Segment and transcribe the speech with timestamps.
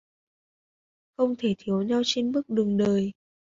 [1.17, 3.11] Không thể thiếu nhau trên bước đường đời